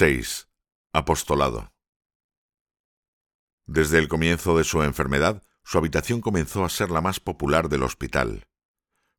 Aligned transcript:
6. 0.00 0.48
Apostolado. 0.94 1.74
Desde 3.66 3.98
el 3.98 4.08
comienzo 4.08 4.56
de 4.56 4.64
su 4.64 4.82
enfermedad, 4.82 5.42
su 5.62 5.76
habitación 5.76 6.22
comenzó 6.22 6.64
a 6.64 6.70
ser 6.70 6.90
la 6.90 7.02
más 7.02 7.20
popular 7.20 7.68
del 7.68 7.82
hospital. 7.82 8.48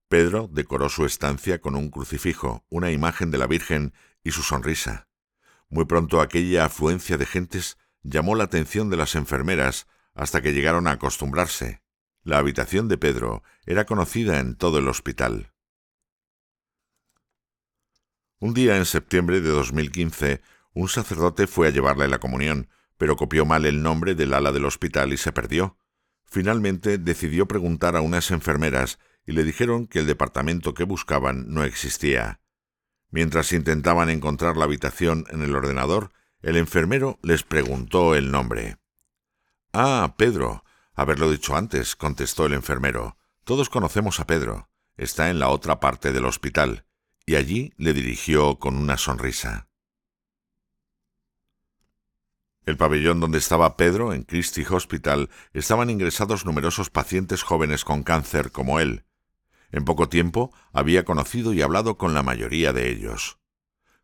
Pedro 0.08 0.50
decoró 0.52 0.90
su 0.90 1.06
estancia 1.06 1.62
con 1.62 1.76
un 1.76 1.92
crucifijo, 1.92 2.66
una 2.68 2.90
imagen 2.90 3.30
de 3.30 3.38
la 3.38 3.46
Virgen 3.46 3.94
y 4.24 4.32
su 4.32 4.42
sonrisa. 4.42 5.08
Muy 5.70 5.86
pronto 5.86 6.20
aquella 6.20 6.66
afluencia 6.66 7.16
de 7.16 7.28
gentes 7.28 7.78
llamó 8.02 8.34
la 8.34 8.46
atención 8.46 8.90
de 8.90 8.98
las 8.98 9.14
enfermeras 9.14 9.86
hasta 10.16 10.42
que 10.42 10.52
llegaron 10.52 10.88
a 10.88 10.94
acostumbrarse. 10.94 11.84
La 12.24 12.40
habitación 12.40 12.88
de 12.88 12.98
Pedro 12.98 13.44
era 13.68 13.86
conocida 13.86 14.40
en 14.40 14.56
todo 14.56 14.80
el 14.80 14.88
hospital. 14.88 15.54
Un 18.40 18.56
día 18.56 18.78
en 18.78 18.88
septiembre 18.88 19.42
de 19.42 19.50
2015, 19.50 20.42
un 20.74 20.88
sacerdote 20.88 21.48
fue 21.48 21.68
a 21.68 21.72
llevarle 21.72 22.08
la 22.08 22.20
comunión, 22.20 22.70
pero 22.98 23.16
copió 23.16 23.46
mal 23.46 23.66
el 23.66 23.82
nombre 23.82 24.16
del 24.16 24.34
ala 24.34 24.52
del 24.52 24.66
hospital 24.66 25.12
y 25.14 25.18
se 25.18 25.32
perdió. 25.32 25.78
Finalmente 26.24 26.98
decidió 26.98 27.48
preguntar 27.48 27.96
a 27.96 28.02
unas 28.02 28.32
enfermeras 28.32 29.00
y 29.26 29.34
le 29.34 29.44
dijeron 29.44 29.88
que 29.88 30.00
el 30.00 30.08
departamento 30.08 30.74
que 30.74 30.84
buscaban 30.84 31.54
no 31.54 31.64
existía. 31.64 32.42
Mientras 33.10 33.52
intentaban 33.52 34.10
encontrar 34.10 34.56
la 34.56 34.66
habitación 34.66 35.26
en 35.30 35.42
el 35.42 35.56
ordenador, 35.56 36.12
el 36.42 36.56
enfermero 36.56 37.20
les 37.22 37.44
preguntó 37.44 38.16
el 38.16 38.32
nombre. 38.32 38.78
Ah, 39.74 40.16
Pedro. 40.18 40.64
Haberlo 40.94 41.32
dicho 41.32 41.56
antes, 41.56 41.96
contestó 41.96 42.46
el 42.46 42.54
enfermero. 42.54 43.18
Todos 43.44 43.70
conocemos 43.70 44.20
a 44.20 44.28
Pedro. 44.28 44.70
Está 44.98 45.30
en 45.30 45.40
la 45.40 45.50
otra 45.50 45.80
parte 45.80 46.12
del 46.12 46.26
hospital. 46.26 46.86
Y 47.26 47.36
allí 47.36 47.74
le 47.78 47.94
dirigió 47.94 48.60
con 48.60 48.76
una 48.76 48.98
sonrisa. 48.98 49.71
El 52.66 52.78
pabellón 52.78 53.20
donde 53.20 53.40
estaba 53.40 53.76
Pedro, 53.76 54.14
en 54.14 54.24
Christie 54.24 54.66
Hospital, 54.70 55.30
estaban 55.54 55.90
ingresados 55.90 56.46
numerosos 56.46 56.90
pacientes 56.90 57.42
jóvenes 57.42 57.84
con 57.84 58.04
cáncer 58.04 58.52
como 58.52 58.80
él. 58.80 59.06
En 59.72 59.84
poco 59.84 60.10
tiempo 60.10 60.54
había 60.72 61.04
conocido 61.04 61.54
y 61.54 61.62
hablado 61.62 61.98
con 61.98 62.14
la 62.14 62.24
mayoría 62.24 62.72
de 62.72 62.90
ellos. 62.90 63.40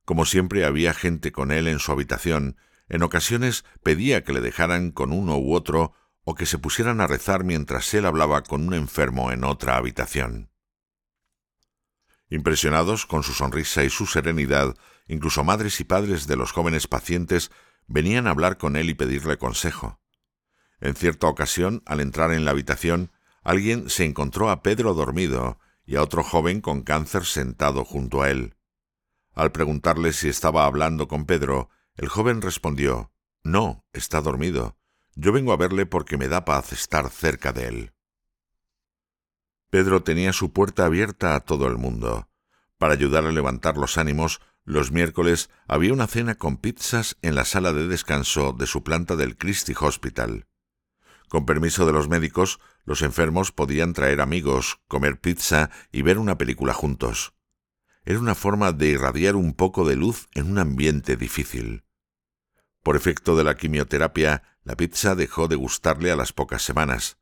Como 0.05 0.25
siempre 0.25 0.65
había 0.65 0.93
gente 0.93 1.31
con 1.31 1.51
él 1.51 1.67
en 1.67 1.79
su 1.79 1.91
habitación, 1.91 2.57
en 2.89 3.03
ocasiones 3.03 3.65
pedía 3.83 4.23
que 4.23 4.33
le 4.33 4.41
dejaran 4.41 4.91
con 4.91 5.11
uno 5.11 5.37
u 5.37 5.53
otro 5.53 5.93
o 6.23 6.33
que 6.33 6.45
se 6.45 6.57
pusieran 6.57 6.99
a 7.01 7.07
rezar 7.07 7.43
mientras 7.43 7.93
él 7.93 8.05
hablaba 8.05 8.43
con 8.43 8.65
un 8.65 8.73
enfermo 8.73 9.31
en 9.31 9.43
otra 9.43 9.77
habitación. 9.77 10.49
Impresionados 12.29 13.05
con 13.05 13.23
su 13.23 13.33
sonrisa 13.33 13.83
y 13.83 13.89
su 13.89 14.05
serenidad, 14.05 14.75
incluso 15.07 15.43
madres 15.43 15.79
y 15.79 15.83
padres 15.83 16.27
de 16.27 16.35
los 16.35 16.51
jóvenes 16.51 16.87
pacientes 16.87 17.51
venían 17.87 18.27
a 18.27 18.31
hablar 18.31 18.57
con 18.57 18.75
él 18.75 18.89
y 18.89 18.93
pedirle 18.93 19.37
consejo. 19.37 19.99
En 20.79 20.95
cierta 20.95 21.27
ocasión, 21.27 21.81
al 21.85 22.01
entrar 22.01 22.31
en 22.31 22.45
la 22.45 22.51
habitación, 22.51 23.11
alguien 23.43 23.89
se 23.89 24.05
encontró 24.05 24.49
a 24.49 24.61
Pedro 24.61 24.93
dormido 24.93 25.59
y 25.85 25.95
a 25.95 26.03
otro 26.03 26.23
joven 26.23 26.61
con 26.61 26.83
cáncer 26.83 27.25
sentado 27.25 27.85
junto 27.85 28.21
a 28.21 28.29
él. 28.29 28.55
Al 29.33 29.51
preguntarle 29.51 30.13
si 30.13 30.29
estaba 30.29 30.65
hablando 30.65 31.07
con 31.07 31.25
Pedro, 31.25 31.69
el 31.95 32.09
joven 32.09 32.41
respondió 32.41 33.11
No, 33.43 33.85
está 33.93 34.21
dormido. 34.21 34.77
Yo 35.15 35.31
vengo 35.31 35.53
a 35.53 35.57
verle 35.57 35.85
porque 35.85 36.17
me 36.17 36.27
da 36.27 36.45
paz 36.45 36.73
estar 36.73 37.09
cerca 37.09 37.53
de 37.53 37.67
él. 37.67 37.93
Pedro 39.69 40.03
tenía 40.03 40.31
su 40.33 40.53
puerta 40.53 40.85
abierta 40.85 41.35
a 41.35 41.39
todo 41.41 41.67
el 41.67 41.77
mundo. 41.77 42.29
Para 42.77 42.93
ayudar 42.93 43.25
a 43.25 43.31
levantar 43.31 43.77
los 43.77 43.97
ánimos, 43.97 44.41
los 44.67 44.91
miércoles 44.91 45.49
había 45.65 45.93
una 45.93 46.07
cena 46.07 46.35
con 46.35 46.57
pizzas 46.57 47.15
en 47.21 47.35
la 47.35 47.45
sala 47.45 47.71
de 47.71 47.87
descanso 47.87 48.51
de 48.51 48.67
su 48.67 48.83
planta 48.83 49.15
del 49.15 49.37
Christie 49.37 49.73
Hospital. 49.79 50.45
Con 51.29 51.45
permiso 51.45 51.85
de 51.85 51.93
los 51.93 52.09
médicos, 52.09 52.59
los 52.83 53.01
enfermos 53.01 53.53
podían 53.53 53.93
traer 53.93 54.19
amigos, 54.19 54.81
comer 54.89 55.21
pizza 55.21 55.69
y 55.93 56.01
ver 56.01 56.17
una 56.17 56.37
película 56.37 56.73
juntos. 56.73 57.33
Era 58.03 58.19
una 58.19 58.35
forma 58.35 58.73
de 58.73 58.87
irradiar 58.87 59.37
un 59.37 59.53
poco 59.53 59.87
de 59.87 59.95
luz 59.95 60.27
en 60.33 60.51
un 60.51 60.57
ambiente 60.57 61.15
difícil. 61.15 61.85
Por 62.83 62.97
efecto 62.97 63.37
de 63.37 63.45
la 63.45 63.55
quimioterapia, 63.55 64.43
la 64.65 64.75
pizza 64.75 65.15
dejó 65.15 65.47
de 65.47 65.55
gustarle 65.55 66.11
a 66.11 66.17
las 66.17 66.33
pocas 66.33 66.61
semanas, 66.61 67.17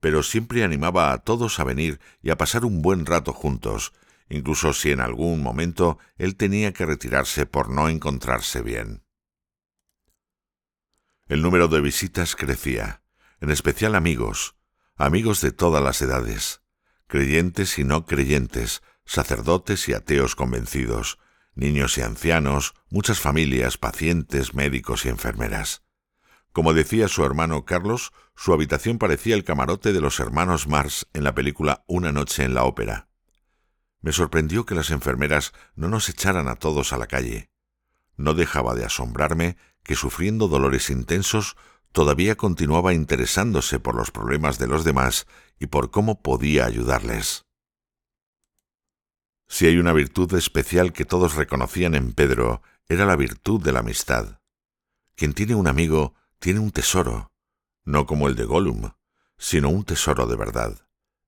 pero 0.00 0.24
siempre 0.24 0.64
animaba 0.64 1.12
a 1.12 1.18
todos 1.18 1.60
a 1.60 1.64
venir 1.64 2.00
y 2.22 2.30
a 2.30 2.36
pasar 2.36 2.64
un 2.64 2.82
buen 2.82 3.06
rato 3.06 3.32
juntos, 3.32 3.92
incluso 4.32 4.72
si 4.72 4.90
en 4.90 5.00
algún 5.00 5.42
momento 5.42 5.98
él 6.16 6.36
tenía 6.36 6.72
que 6.72 6.86
retirarse 6.86 7.44
por 7.44 7.68
no 7.68 7.90
encontrarse 7.90 8.62
bien. 8.62 9.04
El 11.28 11.42
número 11.42 11.68
de 11.68 11.82
visitas 11.82 12.34
crecía, 12.34 13.02
en 13.40 13.50
especial 13.50 13.94
amigos, 13.94 14.56
amigos 14.96 15.42
de 15.42 15.52
todas 15.52 15.84
las 15.84 16.00
edades, 16.00 16.62
creyentes 17.08 17.78
y 17.78 17.84
no 17.84 18.06
creyentes, 18.06 18.82
sacerdotes 19.04 19.86
y 19.90 19.92
ateos 19.92 20.34
convencidos, 20.34 21.18
niños 21.54 21.98
y 21.98 22.00
ancianos, 22.00 22.74
muchas 22.88 23.20
familias, 23.20 23.76
pacientes, 23.76 24.54
médicos 24.54 25.04
y 25.04 25.10
enfermeras. 25.10 25.82
Como 26.52 26.72
decía 26.72 27.08
su 27.08 27.22
hermano 27.22 27.66
Carlos, 27.66 28.12
su 28.34 28.54
habitación 28.54 28.96
parecía 28.96 29.34
el 29.34 29.44
camarote 29.44 29.92
de 29.92 30.00
los 30.00 30.20
hermanos 30.20 30.68
Mars 30.68 31.06
en 31.12 31.24
la 31.24 31.34
película 31.34 31.84
Una 31.86 32.12
noche 32.12 32.44
en 32.44 32.54
la 32.54 32.64
ópera. 32.64 33.11
Me 34.02 34.12
sorprendió 34.12 34.66
que 34.66 34.74
las 34.74 34.90
enfermeras 34.90 35.52
no 35.76 35.88
nos 35.88 36.08
echaran 36.08 36.48
a 36.48 36.56
todos 36.56 36.92
a 36.92 36.98
la 36.98 37.06
calle. 37.06 37.50
No 38.16 38.34
dejaba 38.34 38.74
de 38.74 38.84
asombrarme 38.84 39.56
que 39.84 39.94
sufriendo 39.94 40.48
dolores 40.48 40.90
intensos 40.90 41.56
todavía 41.92 42.36
continuaba 42.36 42.94
interesándose 42.94 43.78
por 43.78 43.94
los 43.94 44.10
problemas 44.10 44.58
de 44.58 44.66
los 44.66 44.84
demás 44.84 45.26
y 45.58 45.66
por 45.66 45.90
cómo 45.90 46.20
podía 46.20 46.66
ayudarles. 46.66 47.46
Si 49.48 49.66
hay 49.66 49.78
una 49.78 49.92
virtud 49.92 50.34
especial 50.34 50.92
que 50.92 51.04
todos 51.04 51.36
reconocían 51.36 51.94
en 51.94 52.12
Pedro, 52.12 52.62
era 52.88 53.06
la 53.06 53.16
virtud 53.16 53.62
de 53.62 53.72
la 53.72 53.80
amistad. 53.80 54.40
Quien 55.14 55.32
tiene 55.32 55.54
un 55.54 55.68
amigo 55.68 56.14
tiene 56.40 56.58
un 56.58 56.72
tesoro, 56.72 57.30
no 57.84 58.06
como 58.06 58.26
el 58.26 58.34
de 58.34 58.46
Gollum, 58.46 58.90
sino 59.38 59.68
un 59.68 59.84
tesoro 59.84 60.26
de 60.26 60.36
verdad 60.36 60.82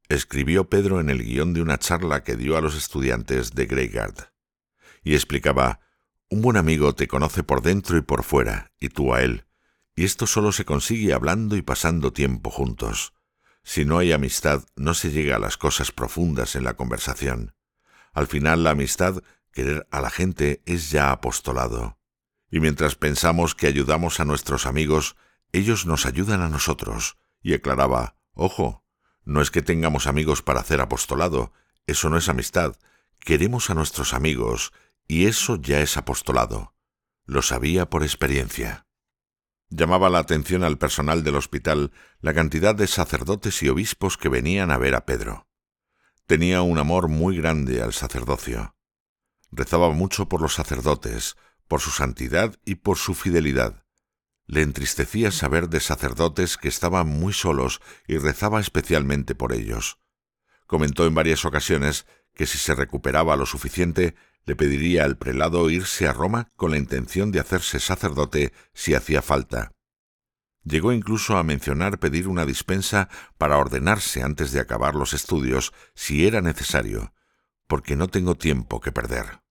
escribió 0.08 0.68
Pedro 0.68 1.00
en 1.00 1.10
el 1.10 1.24
guion 1.24 1.54
de 1.54 1.62
una 1.62 1.78
charla 1.78 2.22
que 2.22 2.36
dio 2.36 2.56
a 2.56 2.60
los 2.60 2.76
estudiantes 2.76 3.52
de 3.54 3.66
Greygard. 3.66 4.30
Y 5.02 5.14
explicaba, 5.14 5.80
un 6.28 6.42
buen 6.42 6.56
amigo 6.56 6.94
te 6.94 7.08
conoce 7.08 7.42
por 7.42 7.62
dentro 7.62 7.96
y 7.96 8.02
por 8.02 8.24
fuera, 8.24 8.72
y 8.78 8.88
tú 8.88 9.14
a 9.14 9.22
él, 9.22 9.46
y 9.96 10.04
esto 10.04 10.26
solo 10.26 10.52
se 10.52 10.64
consigue 10.64 11.12
hablando 11.12 11.56
y 11.56 11.62
pasando 11.62 12.12
tiempo 12.12 12.50
juntos. 12.50 13.14
Si 13.62 13.84
no 13.84 13.98
hay 13.98 14.12
amistad, 14.12 14.64
no 14.76 14.94
se 14.94 15.10
llega 15.10 15.36
a 15.36 15.38
las 15.38 15.56
cosas 15.56 15.92
profundas 15.92 16.56
en 16.56 16.64
la 16.64 16.74
conversación. 16.74 17.54
Al 18.12 18.26
final 18.26 18.64
la 18.64 18.70
amistad, 18.70 19.22
querer 19.52 19.86
a 19.90 20.00
la 20.00 20.10
gente, 20.10 20.62
es 20.66 20.90
ya 20.90 21.10
apostolado. 21.10 21.98
Y 22.50 22.60
mientras 22.60 22.94
pensamos 22.94 23.54
que 23.54 23.66
ayudamos 23.66 24.20
a 24.20 24.24
nuestros 24.24 24.66
amigos, 24.66 25.16
ellos 25.52 25.86
nos 25.86 26.06
ayudan 26.06 26.40
a 26.40 26.48
nosotros. 26.48 27.16
Y 27.40 27.54
aclaraba, 27.54 28.16
ojo, 28.32 28.83
no 29.24 29.40
es 29.40 29.50
que 29.50 29.62
tengamos 29.62 30.06
amigos 30.06 30.42
para 30.42 30.60
hacer 30.60 30.80
apostolado, 30.80 31.52
eso 31.86 32.08
no 32.10 32.16
es 32.16 32.28
amistad. 32.28 32.76
Queremos 33.20 33.70
a 33.70 33.74
nuestros 33.74 34.14
amigos, 34.14 34.72
y 35.08 35.26
eso 35.26 35.56
ya 35.56 35.80
es 35.80 35.96
apostolado. 35.96 36.74
Lo 37.26 37.42
sabía 37.42 37.88
por 37.88 38.02
experiencia. 38.02 38.86
Llamaba 39.70 40.10
la 40.10 40.18
atención 40.18 40.62
al 40.62 40.78
personal 40.78 41.24
del 41.24 41.36
hospital 41.36 41.92
la 42.20 42.34
cantidad 42.34 42.74
de 42.74 42.86
sacerdotes 42.86 43.62
y 43.62 43.68
obispos 43.68 44.16
que 44.16 44.28
venían 44.28 44.70
a 44.70 44.78
ver 44.78 44.94
a 44.94 45.06
Pedro. 45.06 45.48
Tenía 46.26 46.62
un 46.62 46.78
amor 46.78 47.08
muy 47.08 47.36
grande 47.36 47.82
al 47.82 47.92
sacerdocio. 47.92 48.76
Rezaba 49.50 49.90
mucho 49.90 50.28
por 50.28 50.40
los 50.40 50.54
sacerdotes, 50.54 51.36
por 51.66 51.80
su 51.80 51.90
santidad 51.90 52.56
y 52.64 52.76
por 52.76 52.98
su 52.98 53.14
fidelidad. 53.14 53.83
Le 54.46 54.62
entristecía 54.62 55.30
saber 55.30 55.68
de 55.68 55.80
sacerdotes 55.80 56.56
que 56.56 56.68
estaban 56.68 57.06
muy 57.06 57.32
solos 57.32 57.80
y 58.06 58.18
rezaba 58.18 58.60
especialmente 58.60 59.34
por 59.34 59.52
ellos. 59.52 59.98
Comentó 60.66 61.06
en 61.06 61.14
varias 61.14 61.44
ocasiones 61.44 62.06
que 62.34 62.46
si 62.46 62.58
se 62.58 62.74
recuperaba 62.74 63.36
lo 63.36 63.46
suficiente, 63.46 64.14
le 64.44 64.56
pediría 64.56 65.04
al 65.04 65.16
prelado 65.16 65.70
irse 65.70 66.06
a 66.06 66.12
Roma 66.12 66.50
con 66.56 66.70
la 66.70 66.76
intención 66.76 67.32
de 67.32 67.40
hacerse 67.40 67.80
sacerdote 67.80 68.52
si 68.74 68.94
hacía 68.94 69.22
falta. 69.22 69.72
Llegó 70.64 70.92
incluso 70.92 71.36
a 71.36 71.42
mencionar 71.42 71.98
pedir 71.98 72.26
una 72.26 72.46
dispensa 72.46 73.08
para 73.38 73.58
ordenarse 73.58 74.22
antes 74.22 74.52
de 74.52 74.60
acabar 74.60 74.94
los 74.94 75.12
estudios 75.12 75.72
si 75.94 76.26
era 76.26 76.40
necesario, 76.40 77.12
porque 77.66 77.96
no 77.96 78.08
tengo 78.08 78.34
tiempo 78.34 78.80
que 78.80 78.92
perder. 78.92 79.43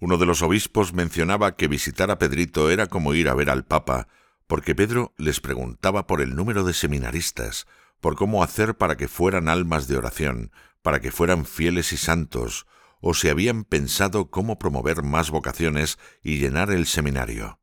Uno 0.00 0.16
de 0.16 0.26
los 0.26 0.42
obispos 0.42 0.92
mencionaba 0.92 1.56
que 1.56 1.66
visitar 1.66 2.10
a 2.10 2.18
Pedrito 2.18 2.70
era 2.70 2.86
como 2.86 3.14
ir 3.14 3.28
a 3.28 3.34
ver 3.34 3.50
al 3.50 3.64
Papa, 3.64 4.08
porque 4.46 4.74
Pedro 4.74 5.12
les 5.18 5.40
preguntaba 5.40 6.06
por 6.06 6.20
el 6.20 6.36
número 6.36 6.64
de 6.64 6.72
seminaristas, 6.72 7.66
por 8.00 8.14
cómo 8.14 8.42
hacer 8.42 8.76
para 8.76 8.96
que 8.96 9.08
fueran 9.08 9.48
almas 9.48 9.88
de 9.88 9.96
oración, 9.96 10.52
para 10.82 11.00
que 11.00 11.10
fueran 11.10 11.44
fieles 11.44 11.92
y 11.92 11.96
santos, 11.96 12.66
o 13.00 13.14
si 13.14 13.28
habían 13.28 13.64
pensado 13.64 14.30
cómo 14.30 14.58
promover 14.58 15.02
más 15.02 15.30
vocaciones 15.30 15.98
y 16.22 16.38
llenar 16.38 16.70
el 16.70 16.86
seminario. 16.86 17.60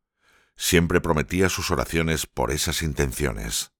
Siempre 0.58 1.02
prometía 1.02 1.50
sus 1.50 1.72
oraciones 1.72 2.28
por 2.28 2.52
esas 2.52 2.82
intenciones. 2.82 3.72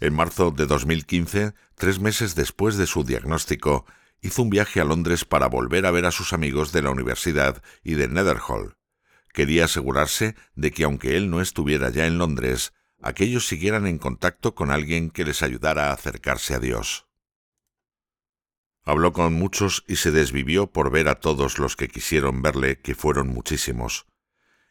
En 0.00 0.14
marzo 0.14 0.52
de 0.52 0.66
2015, 0.66 1.54
tres 1.74 1.98
meses 1.98 2.34
después 2.36 2.76
de 2.76 2.86
su 2.86 3.02
diagnóstico, 3.02 3.84
hizo 4.20 4.42
un 4.42 4.50
viaje 4.50 4.80
a 4.80 4.84
Londres 4.84 5.24
para 5.24 5.46
volver 5.46 5.86
a 5.86 5.90
ver 5.90 6.06
a 6.06 6.10
sus 6.10 6.32
amigos 6.32 6.72
de 6.72 6.82
la 6.82 6.90
universidad 6.90 7.62
y 7.82 7.94
de 7.94 8.08
Netherhall. 8.08 8.76
Quería 9.32 9.66
asegurarse 9.66 10.34
de 10.54 10.70
que 10.72 10.84
aunque 10.84 11.16
él 11.16 11.30
no 11.30 11.40
estuviera 11.40 11.90
ya 11.90 12.06
en 12.06 12.18
Londres, 12.18 12.72
aquellos 13.00 13.46
siguieran 13.46 13.86
en 13.86 13.98
contacto 13.98 14.54
con 14.54 14.70
alguien 14.70 15.10
que 15.10 15.24
les 15.24 15.42
ayudara 15.42 15.90
a 15.90 15.92
acercarse 15.92 16.54
a 16.54 16.58
Dios. 16.58 17.06
Habló 18.84 19.12
con 19.12 19.34
muchos 19.34 19.84
y 19.86 19.96
se 19.96 20.10
desvivió 20.10 20.72
por 20.72 20.90
ver 20.90 21.08
a 21.08 21.16
todos 21.16 21.58
los 21.58 21.76
que 21.76 21.88
quisieron 21.88 22.40
verle, 22.40 22.80
que 22.80 22.94
fueron 22.94 23.28
muchísimos. 23.28 24.06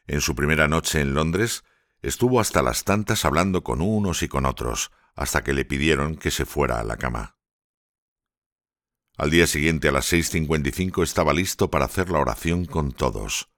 En 0.07 0.21
su 0.21 0.33
primera 0.33 0.67
noche 0.67 1.01
en 1.01 1.13
Londres, 1.13 1.63
estuvo 2.01 2.39
hasta 2.39 2.63
las 2.63 2.83
tantas 2.83 3.25
hablando 3.25 3.63
con 3.63 3.81
unos 3.81 4.23
y 4.23 4.27
con 4.27 4.45
otros, 4.45 4.91
hasta 5.15 5.43
que 5.43 5.53
le 5.53 5.65
pidieron 5.65 6.15
que 6.15 6.31
se 6.31 6.45
fuera 6.45 6.79
a 6.79 6.83
la 6.83 6.97
cama. 6.97 7.36
Al 9.17 9.31
día 9.31 9.47
siguiente 9.47 9.87
a 9.87 9.91
las 9.91 10.13
6.55 10.13 11.01
estaba 11.01 11.33
listo 11.33 11.71
para 11.71 11.85
hacer 11.85 12.11
la 12.11 12.19
oración 12.19 12.65
con 12.65 12.91
todos. 12.91 13.49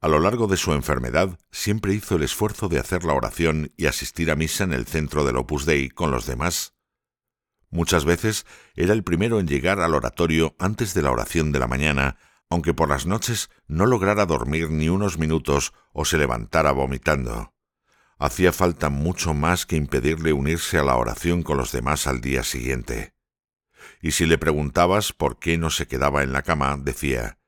A 0.00 0.08
lo 0.08 0.18
largo 0.18 0.48
de 0.48 0.56
su 0.56 0.72
enfermedad 0.72 1.38
siempre 1.52 1.94
hizo 1.94 2.16
el 2.16 2.24
esfuerzo 2.24 2.66
de 2.68 2.80
hacer 2.80 3.04
la 3.04 3.12
oración 3.12 3.72
y 3.76 3.86
asistir 3.86 4.32
a 4.32 4.34
misa 4.36 4.64
en 4.64 4.72
el 4.72 4.84
centro 4.84 5.24
del 5.24 5.36
Opus 5.36 5.64
Dei 5.64 5.90
con 5.90 6.10
los 6.10 6.26
demás. 6.26 6.74
Muchas 7.70 8.04
veces 8.04 8.46
era 8.74 8.92
el 8.92 9.04
primero 9.04 9.38
en 9.38 9.46
llegar 9.46 9.78
al 9.78 9.94
oratorio 9.94 10.56
antes 10.58 10.92
de 10.92 11.02
la 11.02 11.12
oración 11.12 11.52
de 11.52 11.60
la 11.60 11.68
mañana, 11.68 12.16
aunque 12.50 12.74
por 12.74 12.88
las 12.88 13.06
noches 13.06 13.48
no 13.68 13.86
lograra 13.86 14.26
dormir 14.26 14.70
ni 14.70 14.88
unos 14.88 15.18
minutos 15.18 15.72
o 15.92 16.04
se 16.04 16.18
levantara 16.18 16.72
vomitando. 16.72 17.54
Hacía 18.18 18.52
falta 18.52 18.88
mucho 18.88 19.34
más 19.34 19.66
que 19.66 19.76
impedirle 19.76 20.32
unirse 20.32 20.78
a 20.78 20.82
la 20.82 20.96
oración 20.96 21.44
con 21.44 21.58
los 21.58 21.70
demás 21.70 22.08
al 22.08 22.20
día 22.20 22.42
siguiente 22.42 23.15
y 24.00 24.12
si 24.12 24.26
le 24.26 24.38
preguntabas 24.38 25.12
por 25.12 25.38
qué 25.38 25.58
no 25.58 25.70
se 25.70 25.86
quedaba 25.86 26.22
en 26.22 26.32
la 26.32 26.42
cama, 26.42 26.76
decía, 26.76 27.38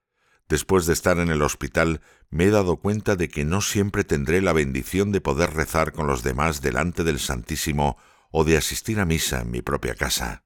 Después 0.48 0.86
de 0.86 0.94
estar 0.94 1.18
en 1.18 1.28
el 1.28 1.42
hospital, 1.42 2.00
me 2.30 2.44
he 2.44 2.50
dado 2.50 2.76
cuenta 2.76 3.16
de 3.16 3.28
que 3.28 3.44
no 3.44 3.60
siempre 3.60 4.04
tendré 4.04 4.40
la 4.40 4.54
bendición 4.54 5.12
de 5.12 5.20
poder 5.20 5.52
rezar 5.52 5.92
con 5.92 6.06
los 6.06 6.22
demás 6.22 6.62
delante 6.62 7.04
del 7.04 7.18
Santísimo 7.18 7.98
o 8.30 8.44
de 8.44 8.56
asistir 8.56 8.98
a 8.98 9.04
misa 9.04 9.42
en 9.42 9.50
mi 9.50 9.60
propia 9.60 9.94
casa. 9.94 10.44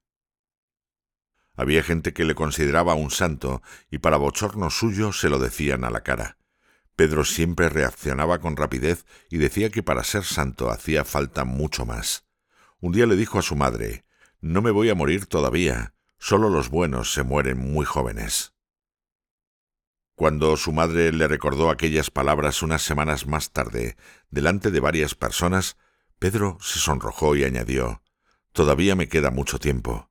Había 1.55 1.83
gente 1.83 2.13
que 2.13 2.25
le 2.25 2.35
consideraba 2.35 2.95
un 2.95 3.11
santo 3.11 3.63
y 3.91 3.99
para 3.99 4.17
bochorno 4.17 4.71
suyo 4.71 5.13
se 5.13 5.29
lo 5.29 5.39
decían 5.39 5.85
a 5.85 5.91
la 5.91 6.03
cara. 6.03 6.39
Pedro 6.97 7.25
siempre 7.25 7.69
reaccionaba 7.69 8.41
con 8.41 8.57
rapidez 8.57 9.07
y 9.31 9.39
decía 9.39 9.71
que 9.71 9.83
para 9.83 10.05
ser 10.05 10.25
santo 10.25 10.71
hacía 10.71 11.05
falta 11.05 11.45
mucho 11.45 11.87
más. 11.87 12.27
Un 12.81 12.93
día 12.93 13.07
le 13.07 13.17
dijo 13.17 13.39
a 13.39 13.43
su 13.43 13.55
madre 13.55 14.05
no 14.43 14.61
me 14.61 14.73
voy 14.73 14.91
a 14.91 14.95
morir 14.97 15.27
todavía, 15.27 15.95
solo 16.19 16.51
los 16.51 16.69
buenos 16.69 17.15
se 17.15 17.23
mueren 17.23 17.59
muy 17.59 17.87
jóvenes. 17.87 18.53
Cuando 20.17 20.57
su 20.57 20.73
madre 20.73 21.13
le 21.13 21.29
recordó 21.29 21.71
aquellas 21.71 22.11
palabras 22.11 22.63
unas 22.63 22.83
semanas 22.83 23.27
más 23.27 23.53
tarde, 23.53 23.97
delante 24.31 24.73
de 24.73 24.81
varias 24.81 25.15
personas, 25.15 25.77
Pedro 26.19 26.59
se 26.61 26.81
sonrojó 26.81 27.35
y 27.37 27.45
añadió 27.45 28.03
Todavía 28.53 28.95
me 28.97 29.09
queda 29.09 29.31
mucho 29.31 29.59
tiempo. 29.59 30.11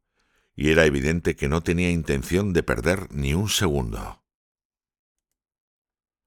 Y 0.56 0.72
era 0.72 0.86
evidente 0.86 1.36
que 1.36 1.48
no 1.48 1.62
tenía 1.62 1.92
intención 1.92 2.54
de 2.54 2.64
perder 2.64 3.08
ni 3.14 3.34
un 3.34 3.50
segundo. 3.50 4.24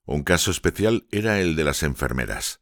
Un 0.04 0.22
caso 0.22 0.50
especial 0.50 1.06
era 1.10 1.40
el 1.40 1.56
de 1.56 1.64
las 1.64 1.82
enfermeras. 1.82 2.60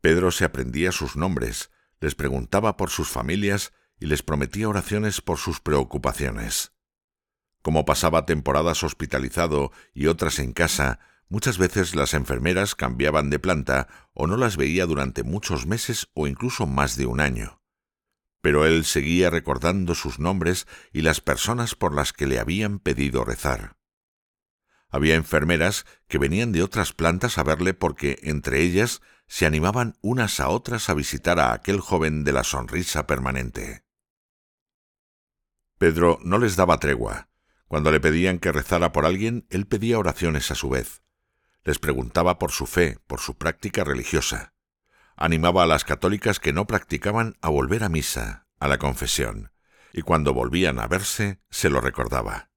Pedro 0.00 0.30
se 0.30 0.44
aprendía 0.44 0.92
sus 0.92 1.16
nombres, 1.16 1.70
les 2.00 2.14
preguntaba 2.14 2.76
por 2.76 2.90
sus 2.90 3.08
familias 3.08 3.72
y 4.02 4.06
les 4.06 4.24
prometía 4.24 4.68
oraciones 4.68 5.20
por 5.20 5.38
sus 5.38 5.60
preocupaciones. 5.60 6.72
Como 7.62 7.84
pasaba 7.84 8.26
temporadas 8.26 8.82
hospitalizado 8.82 9.70
y 9.94 10.08
otras 10.08 10.40
en 10.40 10.52
casa, 10.52 10.98
muchas 11.28 11.56
veces 11.56 11.94
las 11.94 12.12
enfermeras 12.12 12.74
cambiaban 12.74 13.30
de 13.30 13.38
planta 13.38 13.86
o 14.12 14.26
no 14.26 14.36
las 14.36 14.56
veía 14.56 14.86
durante 14.86 15.22
muchos 15.22 15.66
meses 15.66 16.08
o 16.14 16.26
incluso 16.26 16.66
más 16.66 16.96
de 16.96 17.06
un 17.06 17.20
año. 17.20 17.62
Pero 18.40 18.66
él 18.66 18.84
seguía 18.84 19.30
recordando 19.30 19.94
sus 19.94 20.18
nombres 20.18 20.66
y 20.92 21.02
las 21.02 21.20
personas 21.20 21.76
por 21.76 21.94
las 21.94 22.12
que 22.12 22.26
le 22.26 22.40
habían 22.40 22.80
pedido 22.80 23.24
rezar. 23.24 23.76
Había 24.88 25.14
enfermeras 25.14 25.86
que 26.08 26.18
venían 26.18 26.50
de 26.50 26.64
otras 26.64 26.92
plantas 26.92 27.38
a 27.38 27.44
verle 27.44 27.72
porque 27.72 28.18
entre 28.24 28.62
ellas 28.62 29.00
se 29.28 29.46
animaban 29.46 29.96
unas 30.02 30.40
a 30.40 30.48
otras 30.48 30.90
a 30.90 30.94
visitar 30.94 31.38
a 31.38 31.52
aquel 31.52 31.78
joven 31.78 32.24
de 32.24 32.32
la 32.32 32.42
sonrisa 32.42 33.06
permanente. 33.06 33.84
Pedro 35.82 36.20
no 36.22 36.38
les 36.38 36.54
daba 36.54 36.78
tregua. 36.78 37.26
Cuando 37.66 37.90
le 37.90 37.98
pedían 37.98 38.38
que 38.38 38.52
rezara 38.52 38.92
por 38.92 39.04
alguien, 39.04 39.48
él 39.50 39.66
pedía 39.66 39.98
oraciones 39.98 40.48
a 40.52 40.54
su 40.54 40.68
vez. 40.68 41.02
Les 41.64 41.80
preguntaba 41.80 42.38
por 42.38 42.52
su 42.52 42.66
fe, 42.66 43.00
por 43.08 43.18
su 43.18 43.36
práctica 43.36 43.82
religiosa. 43.82 44.54
Animaba 45.16 45.64
a 45.64 45.66
las 45.66 45.82
católicas 45.82 46.38
que 46.38 46.52
no 46.52 46.68
practicaban 46.68 47.34
a 47.40 47.48
volver 47.48 47.82
a 47.82 47.88
misa, 47.88 48.46
a 48.60 48.68
la 48.68 48.78
confesión, 48.78 49.50
y 49.92 50.02
cuando 50.02 50.32
volvían 50.32 50.78
a 50.78 50.86
verse, 50.86 51.40
se 51.50 51.68
lo 51.68 51.80
recordaba. 51.80 52.48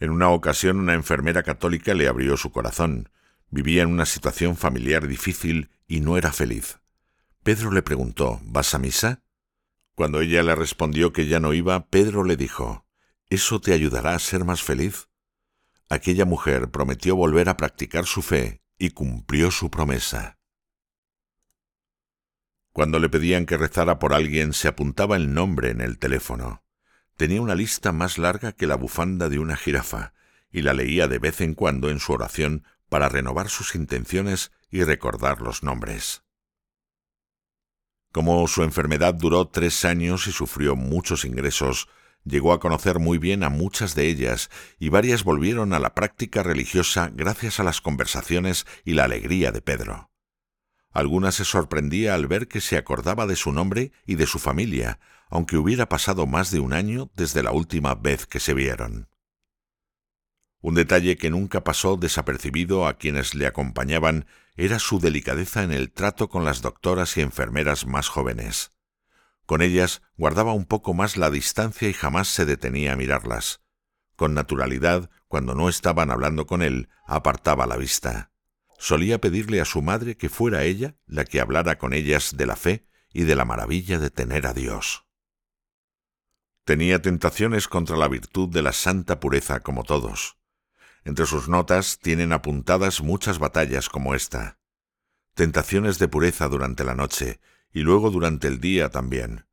En 0.00 0.10
una 0.10 0.30
ocasión 0.30 0.80
una 0.80 0.94
enfermera 0.94 1.44
católica 1.44 1.94
le 1.94 2.08
abrió 2.08 2.36
su 2.36 2.50
corazón. 2.50 3.10
Vivía 3.50 3.84
en 3.84 3.92
una 3.92 4.06
situación 4.06 4.56
familiar 4.56 5.06
difícil 5.06 5.70
y 5.86 6.00
no 6.00 6.16
era 6.16 6.32
feliz. 6.32 6.80
Pedro 7.44 7.70
le 7.70 7.82
preguntó 7.82 8.40
¿Vas 8.42 8.74
a 8.74 8.80
misa? 8.80 9.22
Cuando 9.96 10.20
ella 10.20 10.42
le 10.42 10.54
respondió 10.54 11.14
que 11.14 11.26
ya 11.26 11.40
no 11.40 11.54
iba, 11.54 11.88
Pedro 11.88 12.22
le 12.22 12.36
dijo, 12.36 12.86
¿Eso 13.30 13.62
te 13.62 13.72
ayudará 13.72 14.14
a 14.14 14.18
ser 14.18 14.44
más 14.44 14.62
feliz? 14.62 15.08
Aquella 15.88 16.26
mujer 16.26 16.70
prometió 16.70 17.16
volver 17.16 17.48
a 17.48 17.56
practicar 17.56 18.04
su 18.04 18.20
fe 18.20 18.62
y 18.76 18.90
cumplió 18.90 19.50
su 19.50 19.70
promesa. 19.70 20.38
Cuando 22.72 22.98
le 22.98 23.08
pedían 23.08 23.46
que 23.46 23.56
rezara 23.56 23.98
por 23.98 24.12
alguien, 24.12 24.52
se 24.52 24.68
apuntaba 24.68 25.16
el 25.16 25.32
nombre 25.32 25.70
en 25.70 25.80
el 25.80 25.98
teléfono. 25.98 26.62
Tenía 27.16 27.40
una 27.40 27.54
lista 27.54 27.90
más 27.90 28.18
larga 28.18 28.52
que 28.52 28.66
la 28.66 28.76
bufanda 28.76 29.30
de 29.30 29.38
una 29.38 29.56
jirafa, 29.56 30.12
y 30.52 30.60
la 30.60 30.74
leía 30.74 31.08
de 31.08 31.18
vez 31.18 31.40
en 31.40 31.54
cuando 31.54 31.88
en 31.88 32.00
su 32.00 32.12
oración 32.12 32.64
para 32.90 33.08
renovar 33.08 33.48
sus 33.48 33.74
intenciones 33.74 34.52
y 34.70 34.84
recordar 34.84 35.40
los 35.40 35.62
nombres. 35.62 36.25
Como 38.16 38.48
su 38.48 38.62
enfermedad 38.62 39.12
duró 39.12 39.46
tres 39.46 39.84
años 39.84 40.26
y 40.26 40.32
sufrió 40.32 40.74
muchos 40.74 41.26
ingresos, 41.26 41.86
llegó 42.24 42.54
a 42.54 42.60
conocer 42.60 42.98
muy 42.98 43.18
bien 43.18 43.44
a 43.44 43.50
muchas 43.50 43.94
de 43.94 44.08
ellas 44.08 44.48
y 44.78 44.88
varias 44.88 45.22
volvieron 45.22 45.74
a 45.74 45.80
la 45.80 45.94
práctica 45.94 46.42
religiosa 46.42 47.10
gracias 47.12 47.60
a 47.60 47.62
las 47.62 47.82
conversaciones 47.82 48.64
y 48.86 48.94
la 48.94 49.04
alegría 49.04 49.52
de 49.52 49.60
Pedro. 49.60 50.10
Algunas 50.92 51.34
se 51.34 51.44
sorprendía 51.44 52.14
al 52.14 52.26
ver 52.26 52.48
que 52.48 52.62
se 52.62 52.78
acordaba 52.78 53.26
de 53.26 53.36
su 53.36 53.52
nombre 53.52 53.92
y 54.06 54.14
de 54.14 54.26
su 54.26 54.38
familia, 54.38 54.98
aunque 55.28 55.58
hubiera 55.58 55.90
pasado 55.90 56.26
más 56.26 56.50
de 56.50 56.60
un 56.60 56.72
año 56.72 57.10
desde 57.16 57.42
la 57.42 57.52
última 57.52 57.94
vez 57.96 58.24
que 58.24 58.40
se 58.40 58.54
vieron. 58.54 59.10
Un 60.62 60.74
detalle 60.74 61.18
que 61.18 61.28
nunca 61.28 61.64
pasó 61.64 61.98
desapercibido 61.98 62.86
a 62.86 62.94
quienes 62.94 63.34
le 63.34 63.46
acompañaban 63.46 64.24
era 64.56 64.78
su 64.78 64.98
delicadeza 64.98 65.62
en 65.62 65.72
el 65.72 65.92
trato 65.92 66.28
con 66.28 66.44
las 66.44 66.62
doctoras 66.62 67.16
y 67.16 67.20
enfermeras 67.20 67.86
más 67.86 68.08
jóvenes. 68.08 68.72
Con 69.44 69.62
ellas 69.62 70.02
guardaba 70.16 70.52
un 70.52 70.64
poco 70.64 70.94
más 70.94 71.16
la 71.16 71.30
distancia 71.30 71.88
y 71.88 71.92
jamás 71.92 72.28
se 72.28 72.44
detenía 72.44 72.94
a 72.94 72.96
mirarlas. 72.96 73.60
Con 74.16 74.34
naturalidad, 74.34 75.10
cuando 75.28 75.54
no 75.54 75.68
estaban 75.68 76.10
hablando 76.10 76.46
con 76.46 76.62
él, 76.62 76.88
apartaba 77.06 77.66
la 77.66 77.76
vista. 77.76 78.32
Solía 78.78 79.20
pedirle 79.20 79.60
a 79.60 79.64
su 79.64 79.82
madre 79.82 80.16
que 80.16 80.28
fuera 80.28 80.64
ella 80.64 80.96
la 81.06 81.24
que 81.24 81.40
hablara 81.40 81.78
con 81.78 81.92
ellas 81.92 82.36
de 82.36 82.46
la 82.46 82.56
fe 82.56 82.86
y 83.12 83.24
de 83.24 83.36
la 83.36 83.44
maravilla 83.44 83.98
de 83.98 84.10
tener 84.10 84.46
a 84.46 84.52
Dios. 84.52 85.06
Tenía 86.64 87.00
tentaciones 87.00 87.68
contra 87.68 87.96
la 87.96 88.08
virtud 88.08 88.48
de 88.48 88.62
la 88.62 88.72
santa 88.72 89.20
pureza 89.20 89.60
como 89.60 89.84
todos. 89.84 90.36
Entre 91.06 91.24
sus 91.24 91.48
notas 91.48 92.00
tienen 92.00 92.32
apuntadas 92.32 93.00
muchas 93.00 93.38
batallas 93.38 93.88
como 93.88 94.16
esta. 94.16 94.58
Tentaciones 95.34 96.00
de 96.00 96.08
pureza 96.08 96.48
durante 96.48 96.82
la 96.82 96.96
noche 96.96 97.38
y 97.72 97.82
luego 97.82 98.10
durante 98.10 98.48
el 98.48 98.60
día 98.60 98.90
también. 98.90 99.46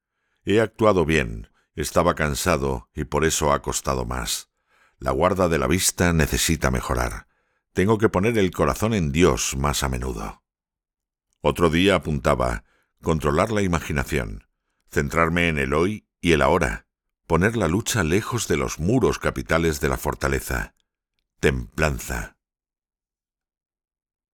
He 0.45 0.59
actuado 0.59 1.05
bien, 1.05 1.49
estaba 1.75 2.15
cansado 2.15 2.89
y 2.95 3.03
por 3.03 3.23
eso 3.23 3.53
ha 3.53 3.61
costado 3.61 4.03
más. 4.03 4.49
La 4.97 5.11
guarda 5.11 5.47
de 5.47 5.59
la 5.59 5.67
vista 5.67 6.11
necesita 6.11 6.71
mejorar. 6.71 7.27
Tengo 7.73 7.99
que 7.99 8.09
poner 8.09 8.35
el 8.39 8.49
corazón 8.49 8.95
en 8.95 9.11
Dios 9.11 9.55
más 9.55 9.83
a 9.83 9.89
menudo. 9.89 10.41
Otro 11.39 11.69
día 11.69 11.93
apuntaba 11.93 12.63
controlar 13.03 13.51
la 13.51 13.61
imaginación, 13.61 14.47
centrarme 14.89 15.49
en 15.49 15.59
el 15.59 15.75
hoy 15.75 16.07
y 16.19 16.31
el 16.31 16.41
ahora, 16.41 16.87
poner 17.27 17.55
la 17.57 17.67
lucha 17.67 18.03
lejos 18.03 18.47
de 18.47 18.57
los 18.57 18.79
muros 18.79 19.19
capitales 19.19 19.81
de 19.81 19.89
la 19.89 19.97
fortaleza. 19.97 20.72
Templanza. 21.43 22.32